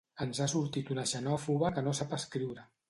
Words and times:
Ens 0.23 0.39
ha 0.43 0.47
sortit 0.53 0.89
una 0.95 1.05
xenòfoba 1.13 1.73
que 1.77 1.87
no 1.89 1.97
sap 2.03 2.21
escriure. 2.21 2.69